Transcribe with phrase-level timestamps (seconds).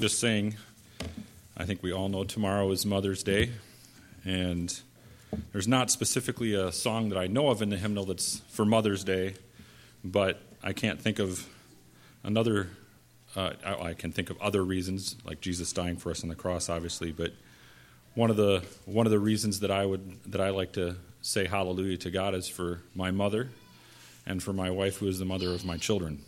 [0.00, 0.56] just saying,
[1.56, 3.50] I think we all know tomorrow is Mother's Day,
[4.24, 4.80] and
[5.52, 9.04] there's not specifically a song that I know of in the hymnal that's for Mother's
[9.04, 9.34] Day,
[10.02, 11.46] but I can't think of
[12.24, 12.68] another.
[13.36, 16.34] Uh, I, I can think of other reasons, like Jesus dying for us on the
[16.34, 17.12] cross, obviously.
[17.12, 17.32] But
[18.14, 21.46] one of the one of the reasons that I would that I like to say
[21.46, 23.50] Hallelujah to God is for my mother,
[24.24, 26.22] and for my wife, who is the mother of my children.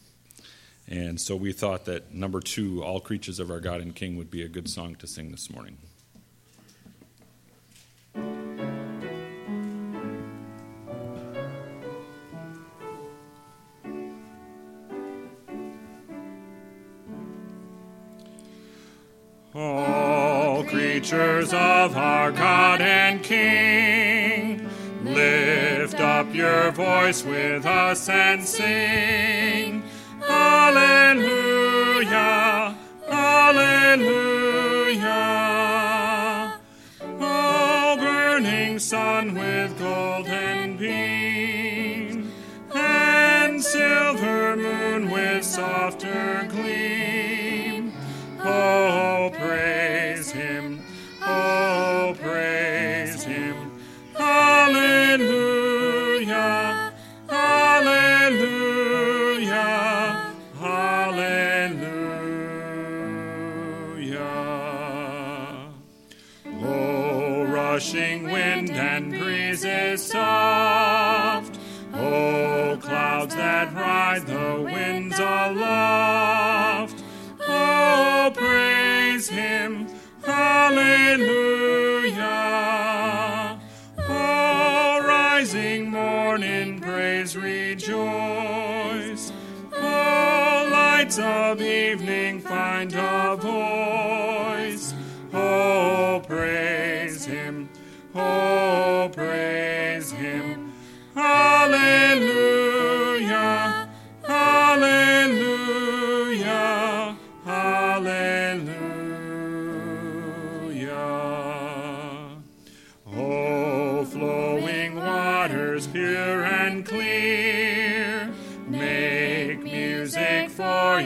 [0.88, 4.30] And so we thought that number two, All Creatures of Our God and King, would
[4.30, 5.78] be a good song to sing this morning.
[19.54, 24.66] All creatures of our God and King,
[25.04, 29.81] lift up your voice with us and sing.
[30.52, 32.30] Alleluia,
[33.08, 34.40] Alleluia.
[37.20, 42.30] O burning sun with golden beam,
[42.74, 46.91] and silver moon with softer gleam.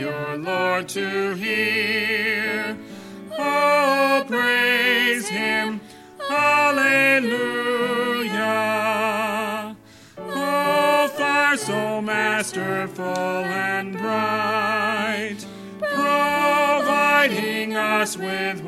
[0.01, 2.77] Your Lord to hear.
[3.39, 5.81] Oh, praise him.
[6.29, 7.37] Hallelujah.
[10.19, 15.39] Oh, fire so masterful and bright,
[15.81, 18.63] providing us with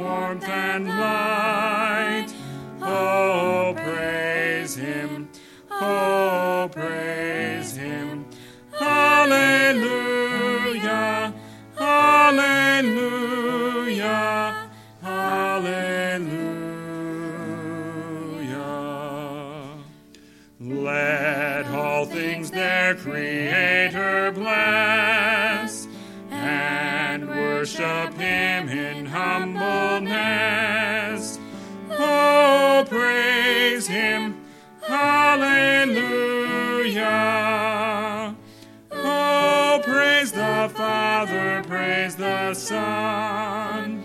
[42.08, 44.02] praise the Son,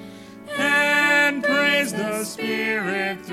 [0.57, 3.29] and praise the Spirit,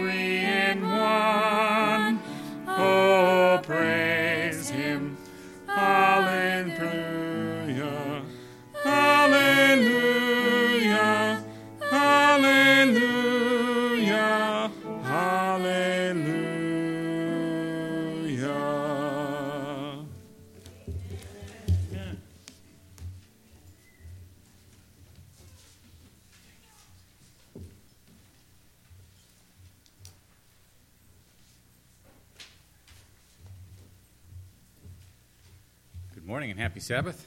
[36.80, 37.26] happy Sabbath.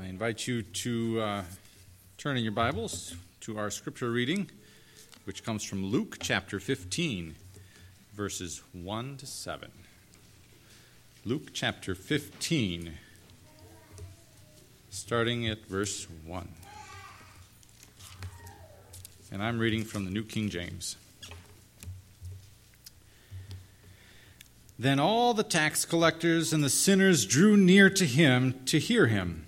[0.00, 1.42] I invite you to uh,
[2.16, 4.50] turn in your Bibles to our scripture reading,
[5.24, 7.34] which comes from Luke chapter 15,
[8.14, 9.70] verses 1 to 7.
[11.26, 12.92] Luke chapter 15,
[14.88, 16.48] starting at verse 1.
[19.32, 20.96] And I'm reading from the New King James.
[24.78, 29.44] Then all the tax collectors and the sinners drew near to him to hear him.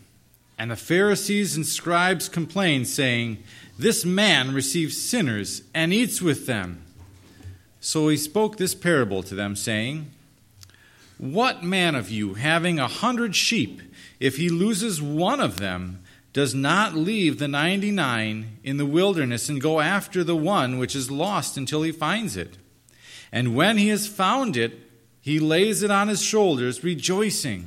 [0.59, 3.43] And the Pharisees and scribes complained, saying,
[3.79, 6.83] This man receives sinners and eats with them.
[7.81, 10.11] So he spoke this parable to them, saying,
[11.17, 13.81] What man of you, having a hundred sheep,
[14.19, 19.61] if he loses one of them, does not leave the 99 in the wilderness and
[19.61, 22.59] go after the one which is lost until he finds it.
[23.33, 24.90] And when he has found it,
[25.31, 27.67] he lays it on his shoulders, rejoicing.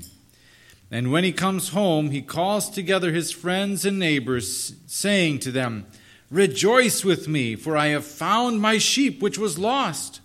[0.92, 5.86] And when he comes home, he calls together his friends and neighbors, saying to them,
[6.30, 10.20] Rejoice with me, for I have found my sheep which was lost.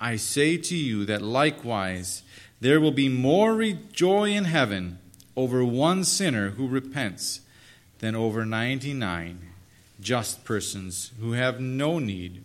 [0.00, 2.22] I say to you that likewise
[2.60, 3.60] there will be more
[3.92, 5.00] joy in heaven
[5.36, 7.40] over one sinner who repents
[7.98, 9.40] than over 99
[10.00, 12.44] just persons who have no need,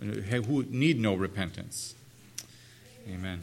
[0.00, 1.94] who need no repentance.
[3.08, 3.40] Amen.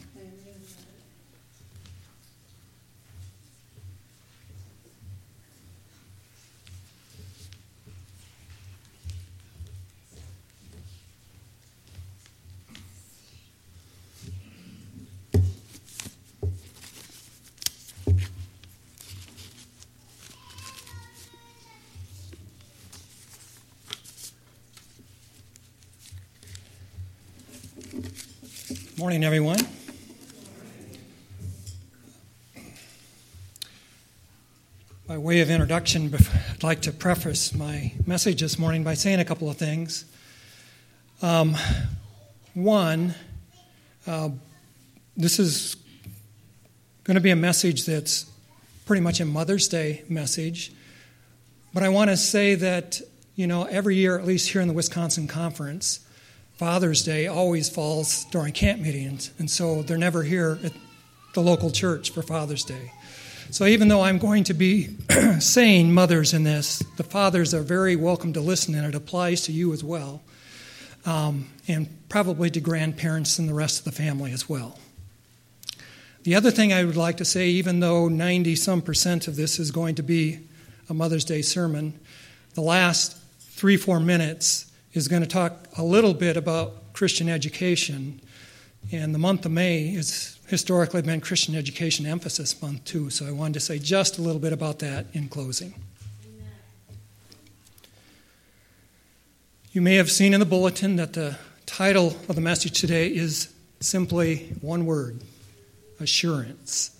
[29.00, 29.56] Good morning, everyone.
[35.06, 36.14] By way of introduction,
[36.52, 40.04] I'd like to preface my message this morning by saying a couple of things.
[41.22, 41.56] Um,
[42.52, 43.14] one,
[44.06, 44.28] uh,
[45.16, 45.76] this is
[47.04, 48.26] going to be a message that's
[48.84, 50.72] pretty much a Mother's Day message,
[51.72, 53.00] but I want to say that,
[53.34, 56.00] you know, every year, at least here in the Wisconsin Conference,
[56.60, 60.74] Father's Day always falls during camp meetings, and so they're never here at
[61.32, 62.92] the local church for Father's Day.
[63.48, 64.94] So even though I'm going to be
[65.38, 69.52] saying mothers in this, the fathers are very welcome to listen, and it applies to
[69.52, 70.20] you as well,
[71.06, 74.78] um, and probably to grandparents and the rest of the family as well.
[76.24, 79.58] The other thing I would like to say, even though 90 some percent of this
[79.58, 80.40] is going to be
[80.90, 81.98] a Mother's Day sermon,
[82.52, 88.20] the last three, four minutes is going to talk a little bit about Christian education.
[88.92, 93.10] And the month of May has historically been Christian Education Emphasis Month, too.
[93.10, 95.74] So I wanted to say just a little bit about that in closing.
[99.72, 103.54] You may have seen in the bulletin that the title of the message today is
[103.78, 105.20] simply one word
[106.00, 106.90] assurance.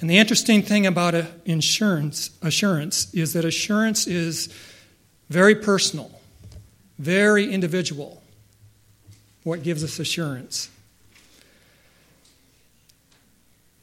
[0.00, 1.14] And the interesting thing about
[1.46, 4.54] insurance, assurance is that assurance is
[5.30, 6.10] very personal,
[6.98, 8.22] very individual.
[9.44, 10.68] What gives us assurance?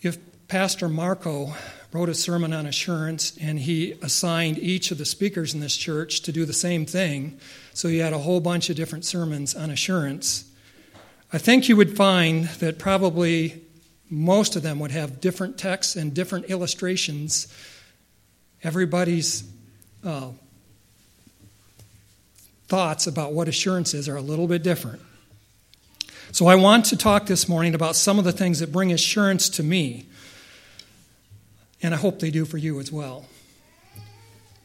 [0.02, 0.18] If
[0.48, 1.54] Pastor Marco
[1.94, 6.22] wrote a sermon on assurance and he assigned each of the speakers in this church
[6.24, 7.40] to do the same thing,
[7.74, 10.44] so he had a whole bunch of different sermons on assurance,
[11.32, 13.62] I think you would find that probably
[14.10, 17.48] most of them would have different texts and different illustrations.
[18.64, 19.44] Everybody's
[20.06, 20.30] uh,
[22.68, 25.02] thoughts about what assurance is are a little bit different.
[26.32, 29.50] So I want to talk this morning about some of the things that bring assurance
[29.50, 30.06] to me,
[31.82, 33.26] and I hope they do for you as well.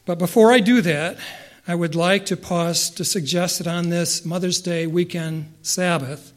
[0.05, 1.17] But before I do that,
[1.65, 6.33] I would like to pause to suggest that on this Mother's Day weekend Sabbath,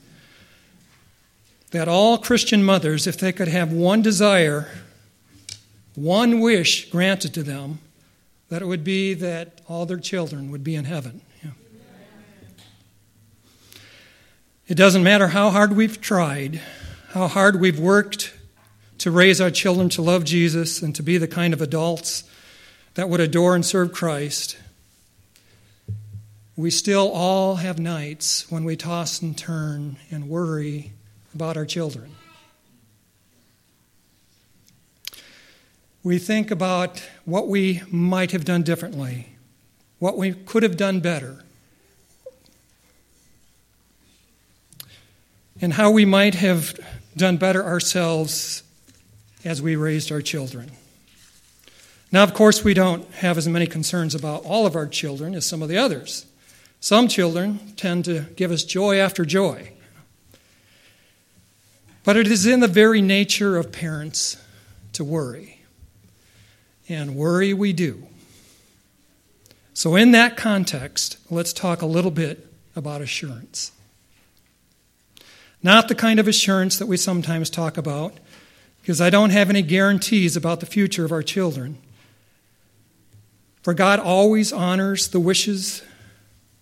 [1.72, 4.68] that all Christian mothers, if they could have one desire,
[5.96, 7.80] one wish granted to them,
[8.48, 11.20] that it would be that all their children would be in heaven.
[14.68, 16.60] It doesn't matter how hard we've tried,
[17.10, 18.34] how hard we've worked
[18.98, 22.24] to raise our children to love Jesus and to be the kind of adults
[22.94, 24.58] that would adore and serve Christ.
[26.56, 30.90] We still all have nights when we toss and turn and worry
[31.32, 32.10] about our children.
[36.02, 39.28] We think about what we might have done differently,
[40.00, 41.44] what we could have done better.
[45.60, 46.78] And how we might have
[47.16, 48.62] done better ourselves
[49.44, 50.70] as we raised our children.
[52.12, 55.46] Now, of course, we don't have as many concerns about all of our children as
[55.46, 56.26] some of the others.
[56.80, 59.72] Some children tend to give us joy after joy.
[62.04, 64.36] But it is in the very nature of parents
[64.92, 65.60] to worry.
[66.88, 68.06] And worry we do.
[69.74, 72.46] So, in that context, let's talk a little bit
[72.76, 73.72] about assurance.
[75.62, 78.14] Not the kind of assurance that we sometimes talk about,
[78.80, 81.78] because I don't have any guarantees about the future of our children.
[83.62, 85.82] For God always honors the wishes,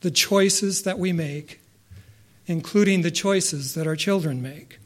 [0.00, 1.60] the choices that we make,
[2.46, 4.78] including the choices that our children make.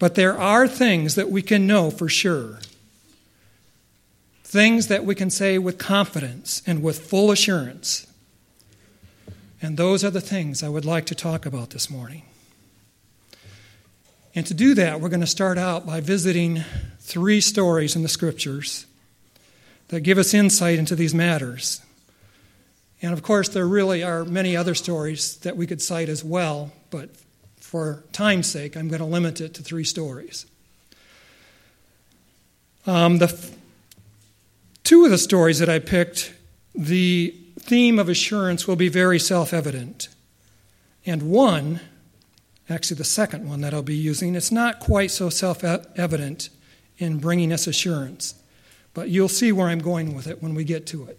[0.00, 2.58] But there are things that we can know for sure.
[4.48, 8.06] things that we can say with confidence and with full assurance.
[9.60, 12.22] And those are the things I would like to talk about this morning.
[14.38, 16.62] And to do that, we're going to start out by visiting
[17.00, 18.86] three stories in the scriptures
[19.88, 21.82] that give us insight into these matters.
[23.02, 26.70] And of course, there really are many other stories that we could cite as well,
[26.90, 27.10] but
[27.56, 30.46] for time's sake, I'm going to limit it to three stories.
[32.86, 33.50] Um, the
[34.84, 36.32] two of the stories that I picked,
[36.76, 40.06] the theme of assurance will be very self evident.
[41.04, 41.80] And one,
[42.70, 46.50] actually the second one that I'll be using, it's not quite so self evident
[46.98, 48.34] in bringing us assurance.
[48.94, 51.18] But you'll see where I'm going with it when we get to it.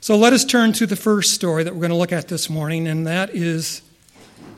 [0.00, 2.50] So let us turn to the first story that we're going to look at this
[2.50, 3.80] morning, and that is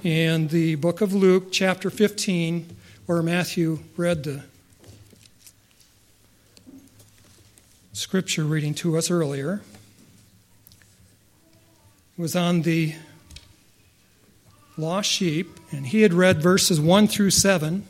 [0.03, 2.77] in the book of Luke, chapter 15,
[3.07, 4.43] where Matthew read the
[7.93, 9.61] scripture reading to us earlier.
[12.19, 12.95] It was on the
[14.77, 17.87] lost sheep, and he had read verses 1 through 7,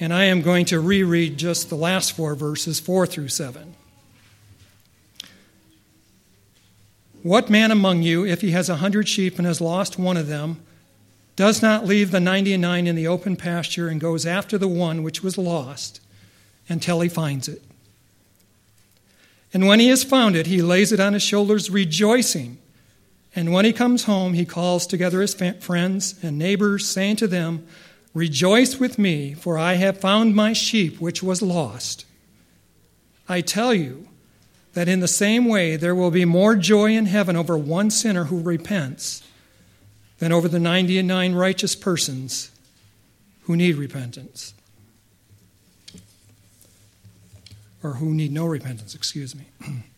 [0.00, 3.74] and I am going to reread just the last four verses, 4 through 7.
[7.22, 10.26] What man among you, if he has a hundred sheep and has lost one of
[10.26, 10.60] them,
[11.36, 14.68] does not leave the ninety and nine in the open pasture and goes after the
[14.68, 16.00] one which was lost
[16.68, 17.62] until he finds it?
[19.54, 22.58] And when he has found it, he lays it on his shoulders, rejoicing.
[23.36, 27.66] And when he comes home, he calls together his friends and neighbors, saying to them,
[28.12, 32.06] Rejoice with me, for I have found my sheep which was lost.
[33.28, 34.08] I tell you,
[34.74, 38.24] that in the same way there will be more joy in heaven over one sinner
[38.24, 39.22] who repents
[40.18, 42.50] than over the 99 righteous persons
[43.42, 44.52] who need repentance.
[47.82, 49.44] Or who need no repentance, excuse me.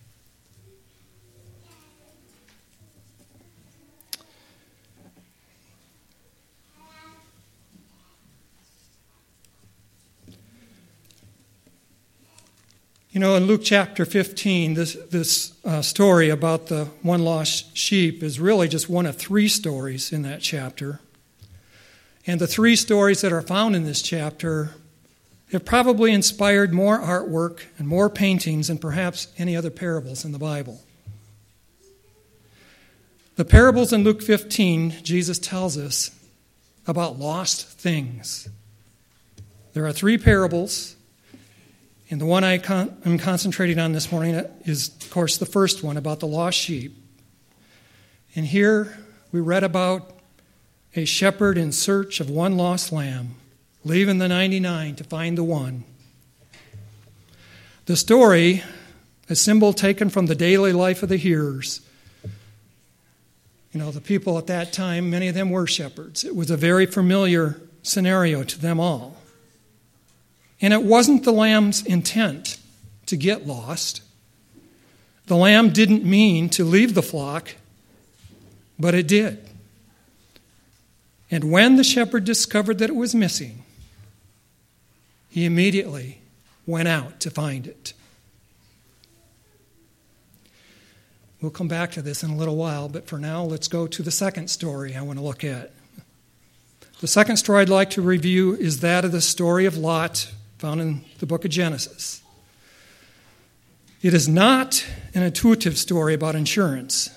[13.16, 18.22] You know, in Luke chapter 15, this, this uh, story about the one lost sheep
[18.22, 21.00] is really just one of three stories in that chapter.
[22.26, 24.74] And the three stories that are found in this chapter
[25.50, 30.38] have probably inspired more artwork and more paintings than perhaps any other parables in the
[30.38, 30.84] Bible.
[33.36, 36.10] The parables in Luke 15, Jesus tells us
[36.86, 38.46] about lost things.
[39.72, 40.95] There are three parables
[42.08, 45.82] and the one I con- am concentrating on this morning is, of course, the first
[45.82, 46.96] one about the lost sheep.
[48.36, 48.96] And here
[49.32, 50.12] we read about
[50.94, 53.34] a shepherd in search of one lost lamb,
[53.84, 55.84] leaving the 99 to find the one.
[57.86, 58.62] The story,
[59.28, 61.80] a symbol taken from the daily life of the hearers.
[63.72, 66.24] You know, the people at that time, many of them were shepherds.
[66.24, 69.15] It was a very familiar scenario to them all.
[70.60, 72.58] And it wasn't the lamb's intent
[73.06, 74.02] to get lost.
[75.26, 77.54] The lamb didn't mean to leave the flock,
[78.78, 79.46] but it did.
[81.30, 83.64] And when the shepherd discovered that it was missing,
[85.28, 86.20] he immediately
[86.66, 87.92] went out to find it.
[91.40, 94.02] We'll come back to this in a little while, but for now, let's go to
[94.02, 95.72] the second story I want to look at.
[97.00, 100.80] The second story I'd like to review is that of the story of Lot found
[100.80, 102.22] in the book of Genesis.
[104.02, 107.10] It is not an intuitive story about insurance,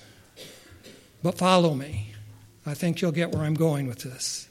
[1.22, 2.14] but follow me.
[2.66, 4.48] I think you'll get where I'm going with this.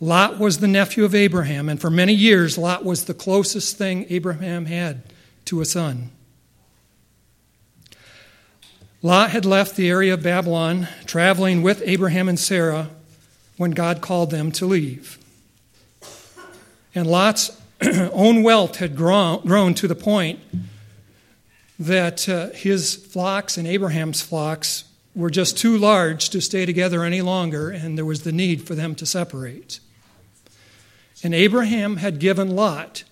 [0.00, 4.06] Lot was the nephew of Abraham, and for many years, Lot was the closest thing
[4.08, 5.02] Abraham had
[5.44, 6.10] to a son.
[9.00, 12.88] Lot had left the area of Babylon, traveling with Abraham and Sarah
[13.56, 15.18] when God called them to leave.
[16.94, 17.50] And Lot's
[18.12, 20.40] own wealth had grown, grown to the point
[21.78, 24.84] that uh, his flocks and Abraham's flocks
[25.14, 28.74] were just too large to stay together any longer, and there was the need for
[28.74, 29.80] them to separate.
[31.22, 33.04] And Abraham had given Lot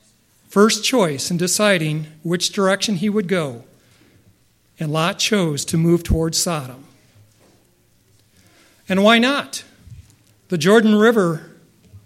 [0.48, 3.64] first choice in deciding which direction he would go,
[4.78, 6.84] and Lot chose to move towards Sodom.
[8.88, 9.64] And why not?
[10.48, 11.49] The Jordan River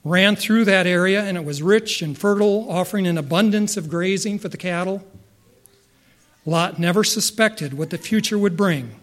[0.05, 4.39] ran through that area, and it was rich and fertile, offering an abundance of grazing
[4.39, 5.03] for the cattle.
[6.45, 8.97] Lot never suspected what the future would bring.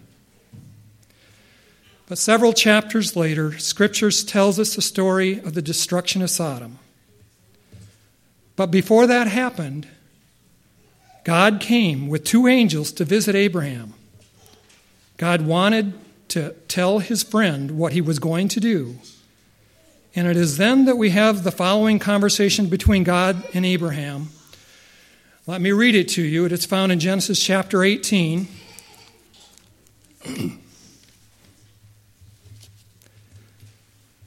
[2.06, 6.78] But several chapters later, Scriptures tells us the story of the destruction of Sodom.
[8.54, 9.88] But before that happened,
[11.24, 13.94] God came with two angels to visit Abraham.
[15.16, 15.94] God wanted
[16.28, 18.98] to tell his friend what he was going to do.
[20.14, 24.28] And it is then that we have the following conversation between God and Abraham.
[25.46, 26.44] Let me read it to you.
[26.44, 28.46] It is found in Genesis chapter 18.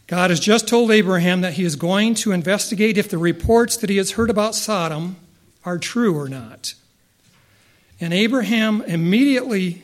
[0.08, 3.90] God has just told Abraham that he is going to investigate if the reports that
[3.90, 5.16] he has heard about Sodom
[5.64, 6.74] are true or not.
[8.00, 9.84] And Abraham immediately,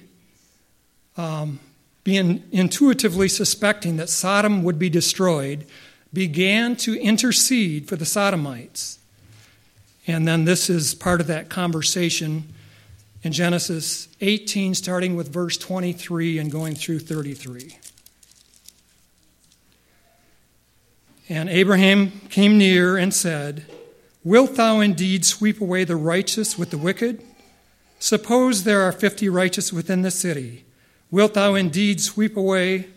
[1.15, 1.59] um,
[2.03, 5.65] being intuitively suspecting that Sodom would be destroyed,
[6.13, 8.99] began to intercede for the Sodomites.
[10.07, 12.45] And then this is part of that conversation
[13.23, 17.77] in Genesis 18, starting with verse 23 and going through 33.
[21.29, 23.65] And Abraham came near and said,
[24.23, 27.23] Wilt thou indeed sweep away the righteous with the wicked?
[27.99, 30.65] Suppose there are fifty righteous within the city.
[31.09, 32.87] Wilt thou indeed sweep away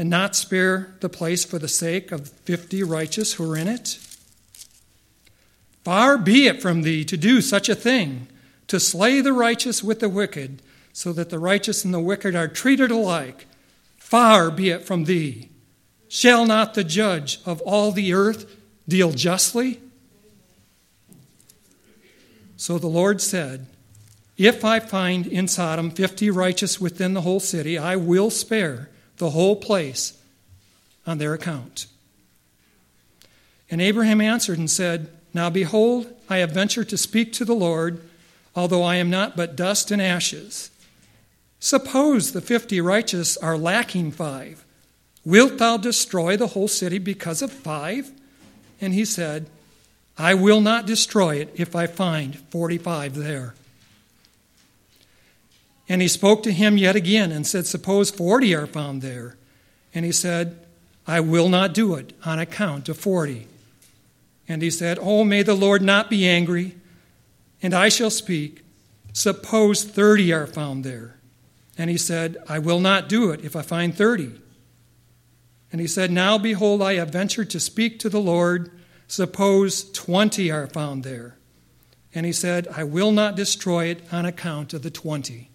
[0.00, 3.98] and not spare the place for the sake of fifty righteous who are in it?
[5.84, 8.26] Far be it from thee to do such a thing,
[8.66, 10.62] to slay the righteous with the wicked,
[10.94, 13.44] so that the righteous and the wicked are treated alike.
[13.98, 15.50] Far be it from thee.
[16.08, 18.56] Shall not the judge of all the earth
[18.88, 19.82] deal justly?
[22.56, 23.66] So the Lord said,
[24.38, 28.89] If I find in Sodom fifty righteous within the whole city, I will spare
[29.20, 30.18] the whole place
[31.06, 31.86] on their account.
[33.70, 38.00] And Abraham answered and said, Now behold, I have ventured to speak to the Lord,
[38.56, 40.70] although I am not but dust and ashes.
[41.60, 44.64] Suppose the fifty righteous are lacking five.
[45.24, 48.10] Wilt thou destroy the whole city because of five?
[48.80, 49.46] And he said,
[50.16, 53.54] I will not destroy it if I find 45 there.
[55.90, 59.36] And he spoke to him yet again and said, Suppose 40 are found there.
[59.92, 60.56] And he said,
[61.04, 63.48] I will not do it on account of 40.
[64.46, 66.76] And he said, Oh, may the Lord not be angry,
[67.60, 68.62] and I shall speak.
[69.12, 71.16] Suppose 30 are found there.
[71.76, 74.30] And he said, I will not do it if I find 30.
[75.72, 78.70] And he said, Now behold, I have ventured to speak to the Lord.
[79.08, 81.36] Suppose twenty are found there.
[82.14, 85.49] And he said, I will not destroy it on account of the twenty.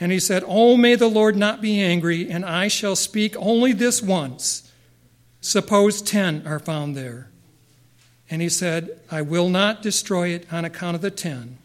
[0.00, 3.72] And he said, Oh, may the Lord not be angry, and I shall speak only
[3.74, 4.72] this once.
[5.42, 7.30] Suppose ten are found there.
[8.30, 11.58] And he said, I will not destroy it on account of the ten.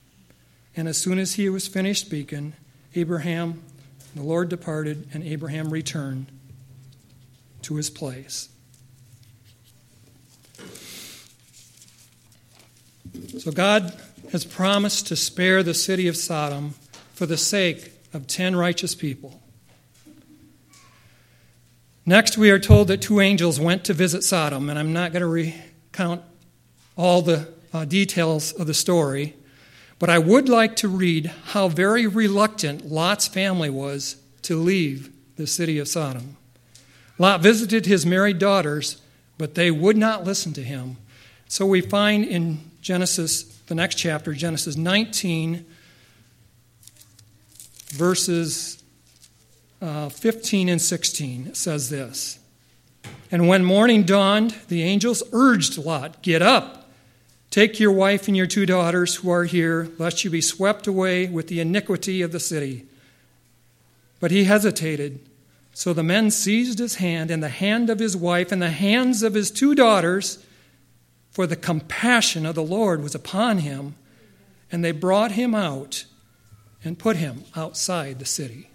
[0.76, 2.54] And as soon as he was finished speaking,
[2.94, 3.64] Abraham,
[4.16, 6.28] the Lord departed, and Abraham returned
[7.62, 8.50] to his place.
[13.40, 13.94] So God
[14.32, 16.74] has promised to spare the city of Sodom
[17.14, 19.42] for the sake of ten righteous people.
[22.06, 25.22] Next, we are told that two angels went to visit Sodom, and I'm not going
[25.22, 26.22] to recount
[26.96, 29.36] all the uh, details of the story,
[30.00, 35.48] but I would like to read how very reluctant Lot's family was to leave the
[35.48, 36.38] city of Sodom.
[37.18, 39.02] Lot visited his married daughters,
[39.38, 40.98] but they would not listen to him.
[41.48, 45.66] So we find in Genesis, the next chapter, Genesis 19,
[47.96, 48.84] verses
[49.82, 52.40] uh, 15 and 16, says this
[53.32, 56.90] And when morning dawned, the angels urged Lot, Get up,
[57.50, 61.28] take your wife and your two daughters who are here, lest you be swept away
[61.28, 62.86] with the iniquity of the city.
[64.20, 65.20] But he hesitated.
[65.74, 69.24] So the men seized his hand and the hand of his wife and the hands
[69.24, 70.44] of his two daughters,
[71.32, 73.96] for the compassion of the Lord was upon him,
[74.72, 76.06] and they brought him out
[76.86, 78.70] and put him outside the city.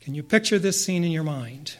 [0.00, 1.76] Can you picture this scene in your mind?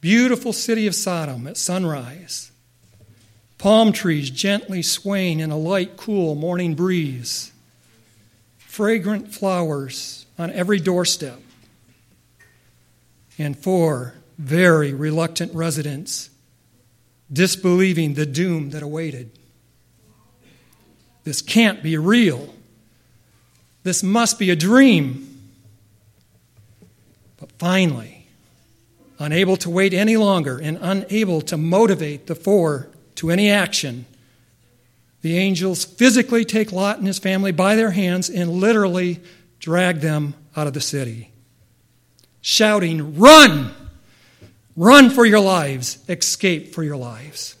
[0.00, 2.52] Beautiful city of Sodom at sunrise
[3.58, 7.52] palm trees gently swaying in a light, cool morning breeze,
[8.58, 11.40] fragrant flowers on every doorstep,
[13.38, 16.30] and four very reluctant residents
[17.32, 19.30] disbelieving the doom that awaited.
[21.24, 22.54] This can't be real.
[23.82, 25.50] This must be a dream.
[27.38, 28.28] But finally,
[29.18, 34.06] unable to wait any longer and unable to motivate the four to any action,
[35.22, 39.20] the angels physically take Lot and his family by their hands and literally
[39.58, 41.30] drag them out of the city,
[42.40, 43.74] shouting, Run!
[44.76, 47.56] Run for your lives, escape for your lives.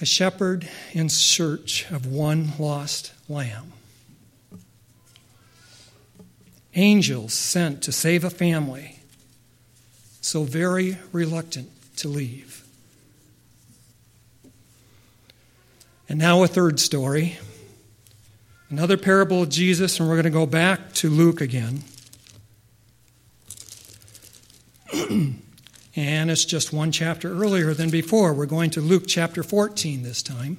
[0.00, 3.74] A shepherd in search of one lost lamb.
[6.74, 9.00] Angels sent to save a family,
[10.22, 12.64] so very reluctant to leave.
[16.08, 17.38] And now, a third story
[18.70, 21.82] Another parable of Jesus, and we're going to go back to Luke again.
[25.96, 28.32] and it's just one chapter earlier than before.
[28.32, 30.58] We're going to Luke chapter 14 this time.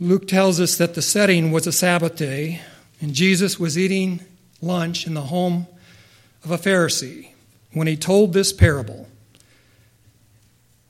[0.00, 2.62] Luke tells us that the setting was a Sabbath day,
[3.02, 4.20] and Jesus was eating
[4.62, 5.66] lunch in the home
[6.42, 7.32] of a Pharisee
[7.74, 9.08] when he told this parable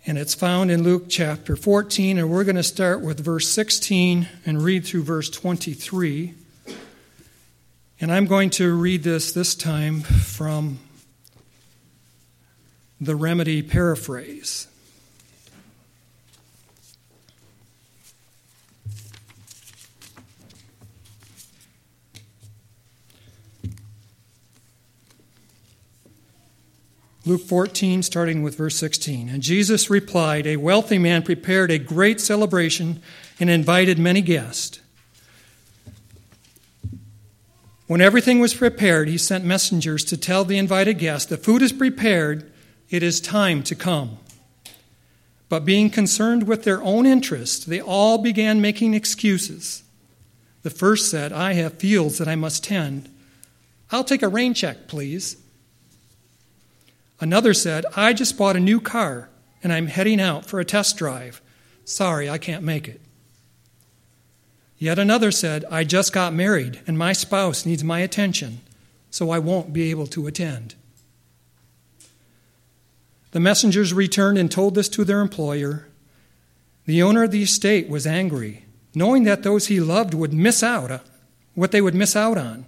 [0.09, 4.27] and it's found in Luke chapter 14, and we're going to start with verse 16
[4.47, 6.33] and read through verse 23.
[8.01, 10.79] And I'm going to read this this time from
[12.99, 14.66] the Remedy paraphrase.
[27.29, 29.29] Luke 14, starting with verse 16.
[29.29, 33.03] And Jesus replied, A wealthy man prepared a great celebration
[33.38, 34.81] and invited many guests.
[37.87, 41.71] When everything was prepared, he sent messengers to tell the invited guests, The food is
[41.71, 42.51] prepared,
[42.88, 44.17] it is time to come.
[45.51, 49.83] But being concerned with their own interest, they all began making excuses.
[50.62, 53.11] The first said, I have fields that I must tend.
[53.91, 55.37] I'll take a rain check, please.
[57.21, 59.29] Another said, I just bought a new car
[59.63, 61.41] and I'm heading out for a test drive.
[61.85, 63.01] Sorry, I can't make it.
[64.77, 68.61] Yet another said, I just got married and my spouse needs my attention,
[69.11, 70.77] so I won't be able to attend.
[73.33, 75.89] The messengers returned and told this to their employer.
[76.87, 80.91] The owner of the estate was angry, knowing that those he loved would miss out
[80.91, 81.01] uh,
[81.55, 82.65] what they would miss out on.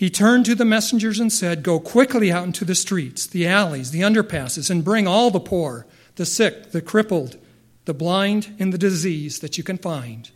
[0.00, 3.90] He turned to the messengers and said, Go quickly out into the streets, the alleys,
[3.90, 7.36] the underpasses, and bring all the poor, the sick, the crippled,
[7.84, 10.30] the blind, and the diseased that you can find.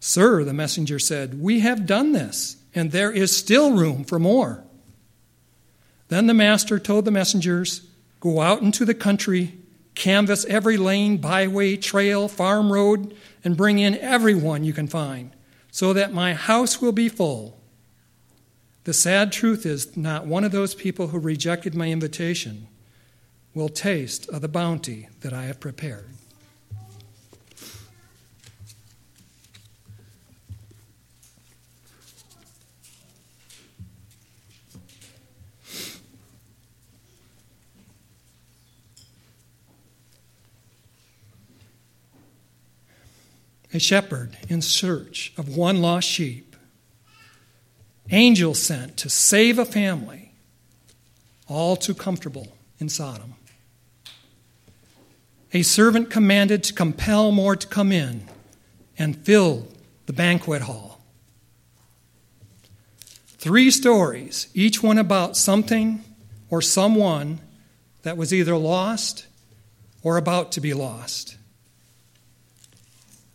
[0.00, 4.64] Sir, the messenger said, We have done this, and there is still room for more.
[6.08, 7.82] Then the master told the messengers,
[8.18, 9.60] Go out into the country,
[9.94, 15.30] canvass every lane, byway, trail, farm road, and bring in everyone you can find,
[15.70, 17.57] so that my house will be full.
[18.88, 22.68] The sad truth is, not one of those people who rejected my invitation
[23.52, 26.08] will taste of the bounty that I have prepared.
[43.74, 46.47] A shepherd in search of one lost sheep
[48.10, 50.32] angels sent to save a family,
[51.46, 53.34] all too comfortable in Sodom.
[55.52, 58.28] A servant commanded to compel more to come in
[58.98, 59.66] and fill
[60.06, 61.00] the banquet hall.
[63.38, 66.02] Three stories, each one about something
[66.50, 67.40] or someone
[68.02, 69.26] that was either lost
[70.02, 71.36] or about to be lost.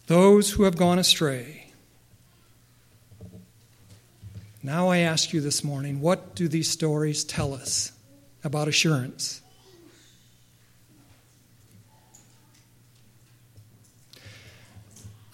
[0.08, 1.63] Those who have gone astray
[4.64, 7.92] now I ask you this morning what do these stories tell us
[8.44, 9.42] about assurance?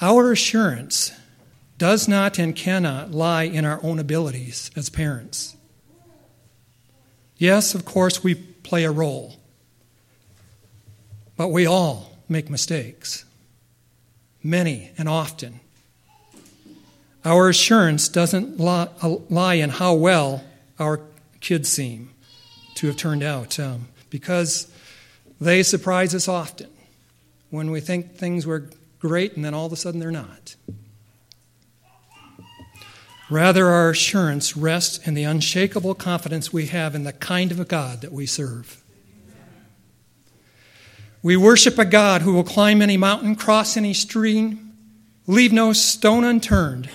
[0.01, 1.11] Our assurance
[1.77, 5.55] does not and cannot lie in our own abilities as parents.
[7.37, 9.37] Yes, of course, we play a role,
[11.37, 13.25] but we all make mistakes,
[14.43, 15.61] many and often.
[17.25, 20.43] Our assurance doesn't lie in how well
[20.79, 21.01] our
[21.41, 22.11] kids seem
[22.75, 24.71] to have turned out, um, because
[25.41, 26.69] they surprise us often
[27.49, 30.55] when we think things were great and then all of a sudden they're not.
[33.29, 37.65] Rather, our assurance rests in the unshakable confidence we have in the kind of a
[37.65, 38.81] God that we serve.
[41.21, 44.73] We worship a God who will climb any mountain, cross any stream,
[45.27, 46.89] leave no stone unturned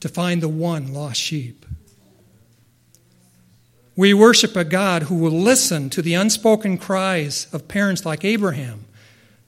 [0.00, 1.64] to find the one lost sheep.
[3.94, 8.84] We worship a God who will listen to the unspoken cries of parents like Abraham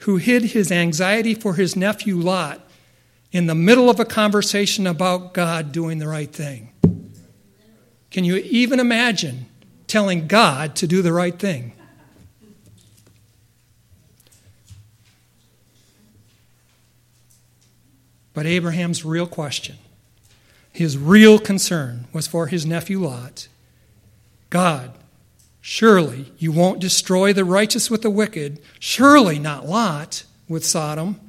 [0.00, 2.60] who hid his anxiety for his nephew Lot
[3.32, 6.72] in the middle of a conversation about God doing the right thing.
[8.10, 9.46] Can you even imagine
[9.86, 11.72] telling God to do the right thing?
[18.32, 19.76] But Abraham's real question,
[20.72, 23.48] his real concern was for his nephew Lot.
[24.50, 24.92] God,
[25.60, 31.20] surely you won't destroy the righteous with the wicked, surely not Lot with Sodom.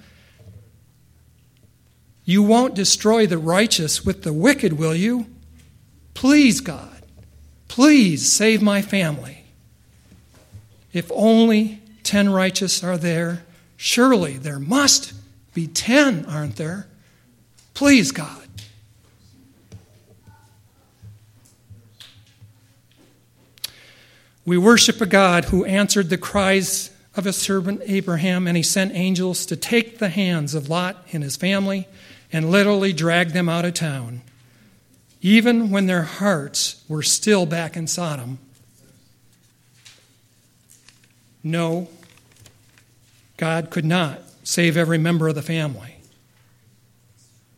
[2.25, 5.25] You won't destroy the righteous with the wicked, will you?
[6.13, 7.01] Please, God,
[7.67, 9.45] please save my family.
[10.93, 13.43] If only ten righteous are there,
[13.77, 15.13] surely there must
[15.53, 16.87] be ten, aren't there?
[17.73, 18.48] Please, God.
[24.45, 28.93] We worship a God who answered the cries of his servant Abraham, and he sent
[28.95, 31.87] angels to take the hands of Lot and his family
[32.31, 34.21] and literally drag them out of town,
[35.21, 38.39] even when their hearts were still back in Sodom.
[41.43, 41.87] No,
[43.37, 45.95] God could not save every member of the family.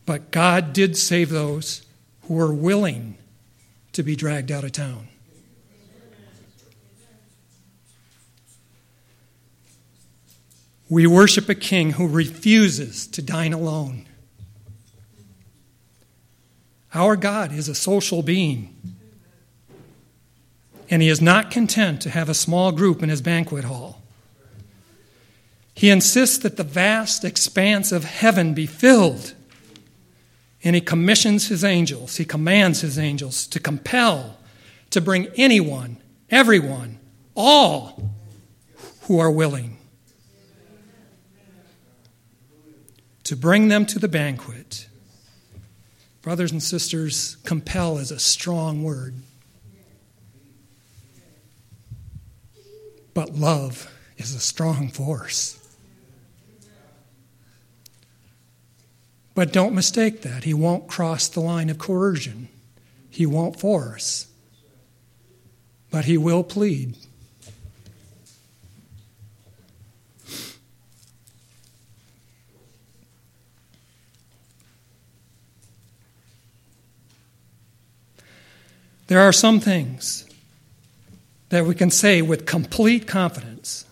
[0.05, 1.85] But God did save those
[2.23, 3.17] who were willing
[3.93, 5.07] to be dragged out of town.
[10.91, 14.07] We worship a king who refuses to dine alone.
[16.93, 18.75] Our God is a social being,
[20.89, 24.01] and he is not content to have a small group in his banquet hall.
[25.73, 29.33] He insists that the vast expanse of heaven be filled
[30.61, 34.39] and he commissions his angels, he commands his angels to compel,
[34.89, 35.95] to bring anyone,
[36.29, 36.99] everyone,
[37.33, 38.11] all
[39.03, 39.77] who are willing,
[43.31, 44.89] to bring them to the banquet.
[46.21, 49.15] Brothers and sisters, compel is a strong word.
[53.13, 55.57] But love is a strong force.
[59.33, 60.43] But don't mistake that.
[60.43, 62.49] He won't cross the line of coercion,
[63.09, 64.27] he won't force,
[65.89, 66.97] but he will plead.
[79.11, 80.23] There are some things
[81.49, 83.83] that we can say with complete confidence.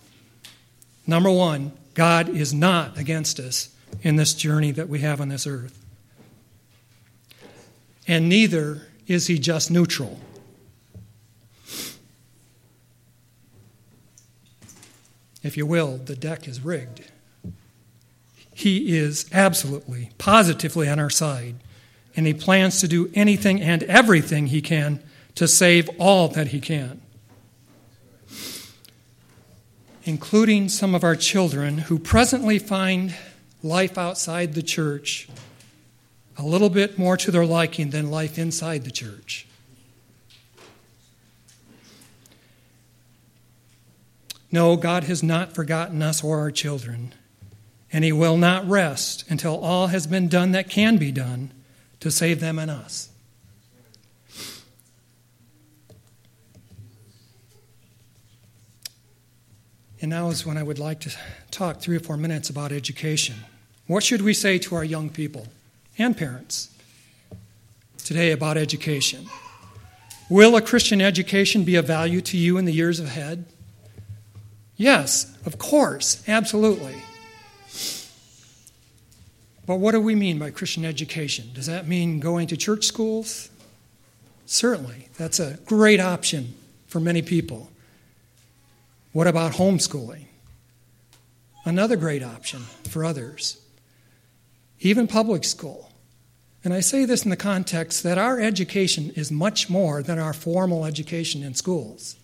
[1.06, 3.68] Number one, God is not against us
[4.02, 5.78] in this journey that we have on this earth.
[8.08, 10.22] And neither is he just neutral.
[15.44, 17.12] If you will, the deck is rigged.
[18.54, 21.56] He is absolutely, positively on our side,
[22.16, 25.04] and he plans to do anything and everything he can
[25.40, 27.00] to save all that he can,
[30.04, 33.16] including some of our children who presently find
[33.64, 35.30] life outside the church
[36.38, 39.48] a little bit more to their liking than life inside the church.
[44.52, 47.14] No, God has not forgotten us or our children,
[47.94, 51.52] and He will not rest until all has been done that can be done
[52.02, 53.09] to save them and us.
[60.02, 61.16] And now is when I would like to
[61.52, 63.36] talk three or four minutes about education.
[63.88, 65.48] What should we say to our young people
[65.98, 66.70] and parents
[67.98, 69.26] today about education?
[70.30, 73.46] Will a Christian education be of value to you in the years ahead?
[74.78, 76.96] Yes, of course, absolutely.
[79.66, 81.50] But what do we mean by Christian education?
[81.54, 83.50] Does that mean going to church schools?
[84.46, 86.54] Certainly, that's a great option
[86.88, 87.70] for many people.
[89.12, 90.26] What about homeschooling?
[91.66, 93.60] Another great option for others.
[94.80, 95.92] Even public school.
[96.64, 100.34] And I say this in the context that our education is much more than our
[100.34, 102.18] formal education in schools.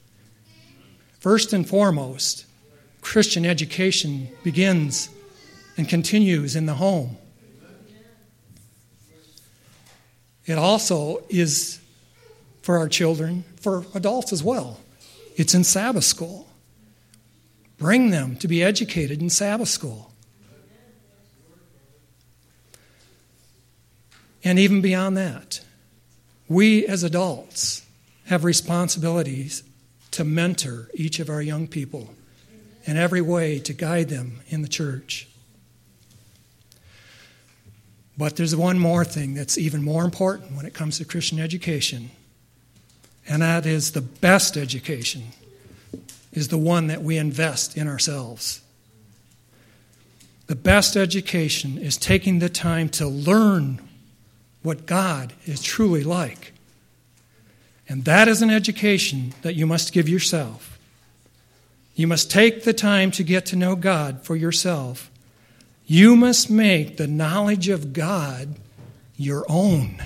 [1.20, 2.46] First and foremost,
[3.02, 5.10] Christian education begins
[5.78, 7.18] and continues in the home.
[10.46, 11.80] It also is
[12.62, 14.80] for our children, for adults as well.
[15.36, 16.48] It's in Sabbath school.
[17.86, 20.12] Bring them to be educated in Sabbath school.
[24.44, 25.62] And even beyond that,
[26.50, 27.86] we as adults
[28.26, 29.62] have responsibilities
[30.10, 32.10] to mentor each of our young people
[32.86, 35.28] in every way to guide them in the church.
[38.18, 42.10] But there's one more thing that's even more important when it comes to Christian education,
[43.28, 45.26] and that is the best education
[46.36, 48.62] is the one that we invest in ourselves.
[50.48, 53.80] The best education is taking the time to learn
[54.62, 56.54] what God is truly like.
[57.88, 60.78] And that is an education that you must give yourself.
[61.96, 65.10] You must take the time to get to know God for yourself.
[65.88, 68.56] You must make the knowledge of God
[69.16, 70.04] your own.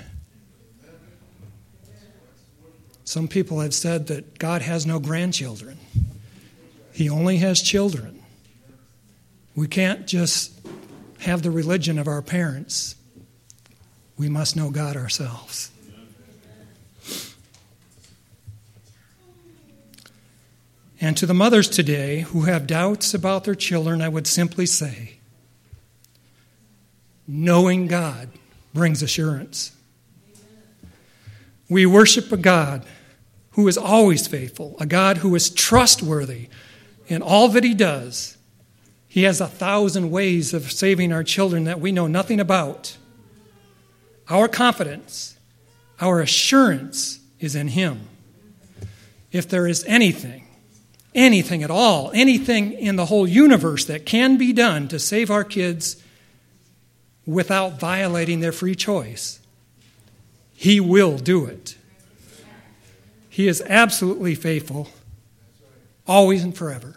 [3.06, 5.80] Some people have said that God has no grandchildren,
[7.00, 8.22] He only has children.
[9.56, 10.52] We can't just
[11.20, 12.96] have the religion of our parents,
[14.18, 15.72] we must know God ourselves.
[21.00, 25.20] And to the mothers today who have doubts about their children, I would simply say
[27.26, 28.28] knowing God
[28.74, 29.72] brings assurance.
[31.70, 32.86] We worship a God
[33.52, 36.50] who is always faithful, a God who is trustworthy
[37.10, 38.38] in all that he does.
[39.10, 42.96] He has a thousand ways of saving our children that we know nothing about.
[44.30, 45.38] Our confidence,
[46.00, 48.08] our assurance is in him.
[49.32, 50.46] If there is anything
[51.16, 55.44] anything at all, anything in the whole universe that can be done to save our
[55.44, 56.02] kids
[57.26, 59.40] without violating their free choice,
[60.54, 61.76] He will do it.
[63.30, 64.90] He is absolutely faithful,
[66.08, 66.96] always and forever.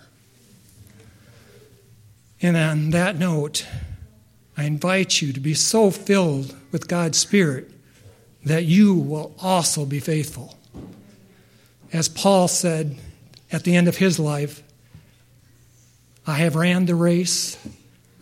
[2.43, 3.65] And on that note,
[4.57, 7.71] I invite you to be so filled with God's Spirit
[8.45, 10.59] that you will also be faithful.
[11.93, 12.97] As Paul said,
[13.53, 14.63] at the end of his life,
[16.27, 17.57] I have ran the race,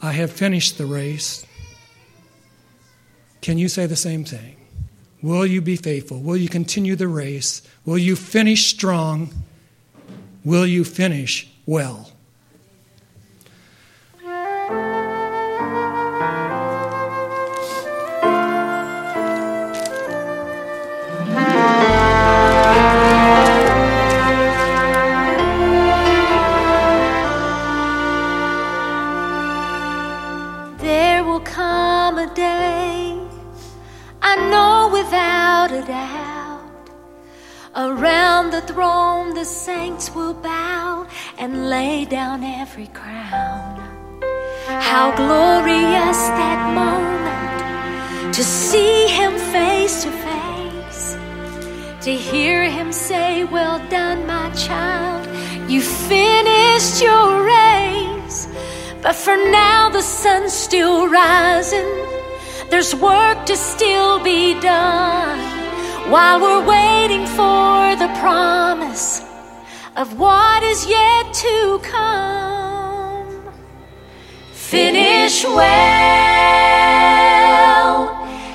[0.03, 1.47] I have finished the race.
[3.41, 4.57] Can you say the same thing?
[5.23, 6.21] Will you be faithful?
[6.21, 7.63] Will you continue the race?
[7.87, 9.31] Will you finish strong?
[10.45, 12.11] Will you finish well?
[42.71, 43.81] Every crown.
[44.69, 51.17] How glorious that moment to see him face to face,
[52.05, 55.27] to hear him say, Well done, my child,
[55.69, 58.47] you finished your race.
[59.03, 61.91] But for now, the sun's still rising,
[62.71, 65.41] there's work to still be done
[66.09, 69.25] while we're waiting for the promise
[69.97, 72.50] of what is yet to come
[74.71, 75.71] finish well.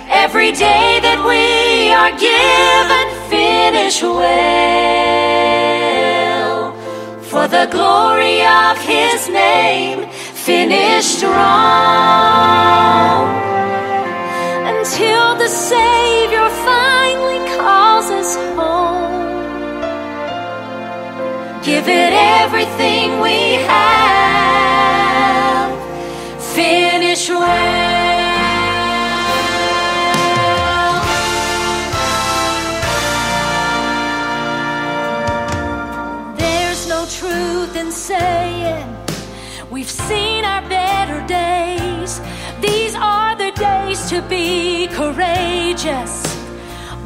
[0.07, 4.23] Every day that we are given, finish well.
[7.29, 10.09] For the glory of His name,
[10.47, 11.43] finish strong.
[14.71, 19.11] Until the Savior finally calls us home.
[21.61, 24.14] Give it everything we have
[44.15, 46.23] to be courageous,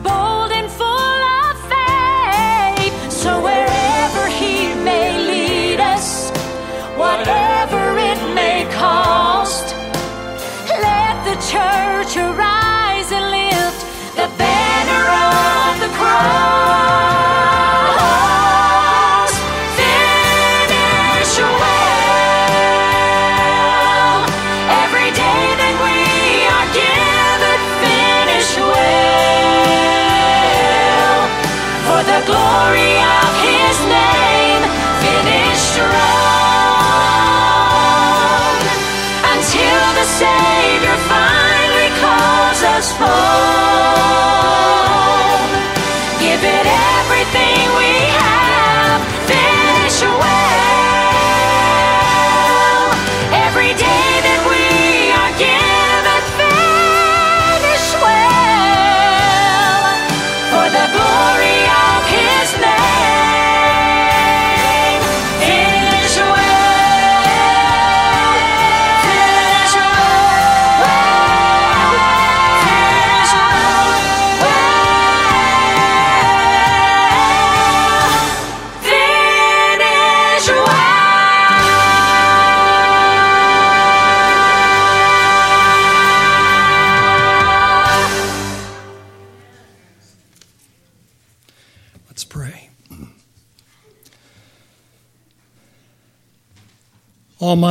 [0.04, 3.12] bold, and full of faith.
[3.12, 6.30] So wherever He may lead us,
[6.99, 9.74] whatever it may cost.
[10.88, 13.80] Let the church arise and lift
[14.16, 17.09] the banner of the cross.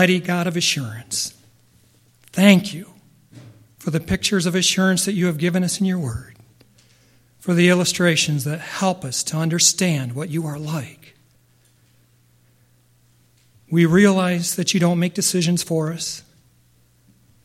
[0.08, 1.34] Almighty God of assurance,
[2.28, 2.94] thank you
[3.78, 6.34] for the pictures of assurance that you have given us in your word,
[7.38, 11.14] for the illustrations that help us to understand what you are like.
[13.70, 16.22] We realize that you don't make decisions for us,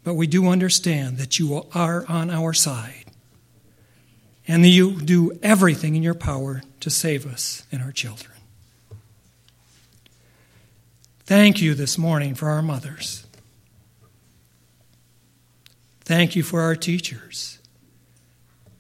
[0.05, 3.11] but we do understand that you are on our side
[4.47, 8.33] and that you do everything in your power to save us and our children.
[11.26, 13.26] Thank you this morning for our mothers.
[16.02, 17.60] Thank you for our teachers.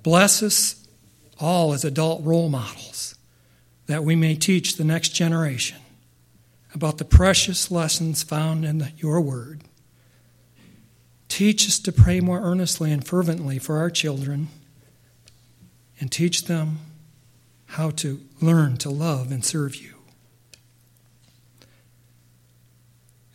[0.03, 0.85] Bless us
[1.39, 3.15] all as adult role models
[3.87, 5.77] that we may teach the next generation
[6.73, 9.61] about the precious lessons found in your word.
[11.29, 14.49] Teach us to pray more earnestly and fervently for our children
[15.97, 16.79] and teach them
[17.67, 19.92] how to learn to love and serve you.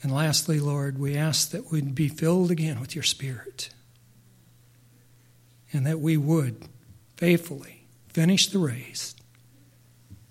[0.03, 3.71] And lastly, Lord, we ask that we'd be filled again with your Spirit
[5.73, 6.69] and that we would
[7.17, 9.15] faithfully finish the race,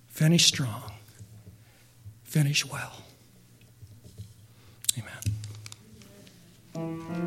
[0.08, 0.94] finish strong,
[2.24, 3.04] finish well.
[4.98, 5.24] Amen.